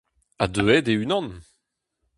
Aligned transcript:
Ha 0.39 0.45
deuet 0.53 0.87
e-unan! 0.93 1.27